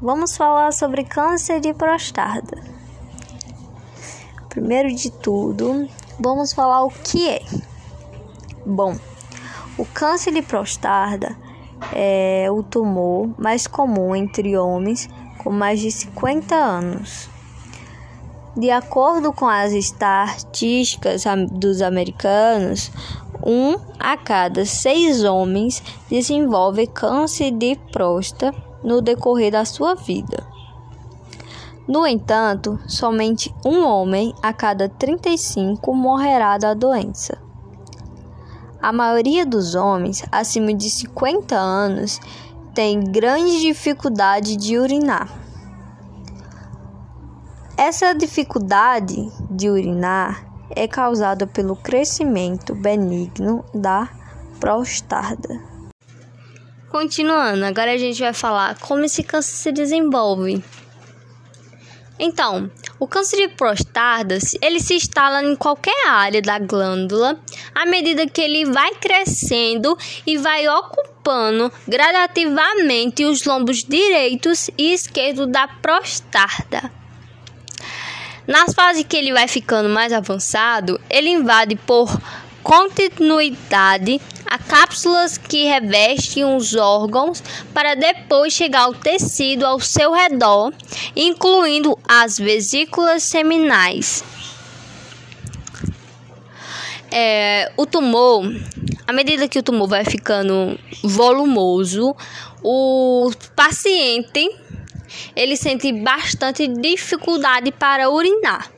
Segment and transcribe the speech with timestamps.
[0.00, 2.62] vamos falar sobre câncer de prostada.
[4.48, 7.42] Primeiro de tudo, vamos falar o que é.
[8.64, 8.96] Bom,
[9.76, 11.36] o câncer de prostada
[11.92, 15.08] é o tumor mais comum entre homens
[15.38, 17.28] com mais de 50 anos.
[18.56, 21.22] De acordo com as estatísticas
[21.52, 22.90] dos americanos,
[23.44, 25.80] um a cada seis homens
[26.10, 30.46] desenvolve câncer de próstata no decorrer da sua vida.
[31.88, 37.38] No entanto, somente um homem a cada 35 morrerá da doença.
[38.80, 42.20] A maioria dos homens acima de 50 anos
[42.74, 45.28] tem grande dificuldade de urinar.
[47.76, 54.08] Essa dificuldade de urinar é causada pelo crescimento benigno da
[54.60, 55.77] prostada.
[56.90, 60.64] Continuando, agora a gente vai falar como esse câncer se desenvolve.
[62.18, 67.38] Então, o câncer de prostada, ele se instala em qualquer área da glândula
[67.74, 75.46] à medida que ele vai crescendo e vai ocupando gradativamente os lombos direitos e esquerdos
[75.46, 76.90] da prostada.
[78.46, 82.10] Nas fases que ele vai ficando mais avançado, ele invade por
[82.62, 87.42] continuidade a cápsulas que revestem os órgãos
[87.74, 90.72] para depois chegar ao tecido ao seu redor,
[91.14, 94.24] incluindo as vesículas seminais.
[97.10, 98.44] É, o tumor,
[99.06, 102.16] à medida que o tumor vai ficando volumoso,
[102.62, 104.50] o paciente
[105.36, 108.70] ele sente bastante dificuldade para urinar.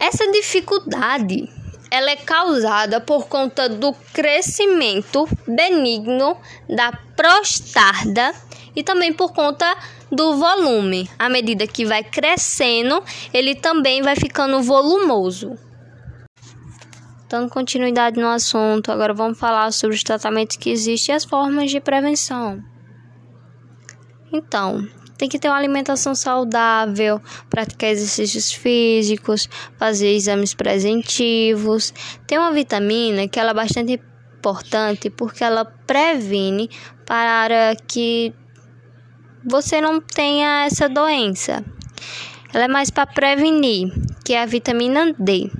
[0.00, 1.48] Essa dificuldade
[1.90, 6.36] ela é causada por conta do crescimento benigno
[6.68, 8.34] da prostada
[8.74, 9.76] e também por conta
[10.10, 11.08] do volume.
[11.18, 15.56] À medida que vai crescendo, ele também vai ficando volumoso.
[17.28, 21.70] Dando continuidade no assunto, agora vamos falar sobre os tratamentos que existem e as formas
[21.70, 22.62] de prevenção.
[24.32, 24.86] Então,
[25.18, 27.20] tem que ter uma alimentação saudável,
[27.50, 31.92] praticar exercícios físicos, fazer exames preventivos.
[32.24, 34.00] Tem uma vitamina que ela é bastante
[34.38, 36.70] importante porque ela previne
[37.04, 38.32] para que
[39.44, 41.64] você não tenha essa doença.
[42.54, 43.92] Ela é mais para prevenir,
[44.24, 45.50] que é a vitamina D.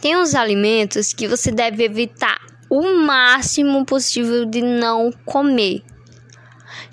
[0.00, 2.38] Tem uns alimentos que você deve evitar
[2.70, 5.82] o máximo possível de não comer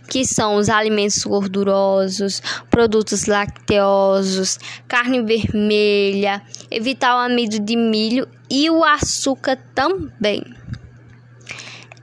[0.10, 8.70] que são os alimentos gordurosos, produtos lacteosos, carne vermelha, evitar o amido de milho e
[8.70, 10.44] o açúcar também.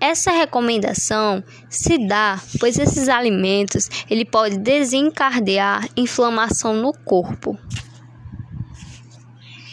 [0.00, 7.58] Essa recomendação se dá pois esses alimentos ele pode desencadear inflamação no corpo.